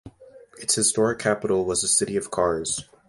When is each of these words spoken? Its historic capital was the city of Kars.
Its 0.57 0.73
historic 0.73 1.19
capital 1.19 1.63
was 1.63 1.83
the 1.83 1.87
city 1.87 2.17
of 2.17 2.31
Kars. 2.31 2.89